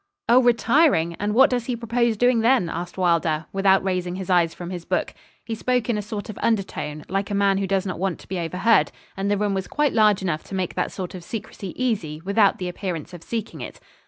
'Oh! 0.27 0.41
retiring; 0.41 1.13
and 1.19 1.35
what 1.35 1.51
does 1.51 1.67
he 1.67 1.75
propose 1.75 2.17
doing 2.17 2.39
then?' 2.39 2.69
asked 2.69 2.97
Wylder, 2.97 3.45
without 3.53 3.83
raising 3.83 4.15
his 4.15 4.31
eyes 4.31 4.51
from 4.51 4.71
his 4.71 4.83
book. 4.83 5.13
He 5.45 5.53
spoke 5.53 5.91
in 5.91 5.95
a 5.95 6.01
sort 6.01 6.27
of 6.27 6.39
undertone, 6.41 7.05
like 7.07 7.29
a 7.29 7.35
man 7.35 7.59
who 7.59 7.67
does 7.67 7.85
not 7.85 7.99
want 7.99 8.17
to 8.21 8.27
be 8.27 8.39
overheard, 8.39 8.91
and 9.15 9.29
the 9.29 9.37
room 9.37 9.53
was 9.53 9.67
quite 9.67 9.93
large 9.93 10.23
enough 10.23 10.43
to 10.45 10.55
make 10.55 10.73
that 10.73 10.91
sort 10.91 11.13
of 11.13 11.23
secrecy 11.23 11.75
easy 11.79 12.19
without 12.25 12.57
the 12.57 12.67
appearance 12.67 13.13
of 13.13 13.21
seeking 13.21 13.61
it. 13.61 13.79